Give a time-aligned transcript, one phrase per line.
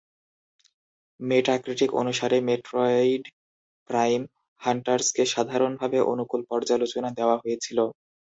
[1.19, 3.23] মেটাক্রিটিক অনুসারে, মেট্রোইড
[3.89, 4.21] প্রাইম
[4.61, 7.77] হান্টার্সকে "সাধারণভাবে অনুকূল" পর্যালোচনা দেওয়া হয়েছিল।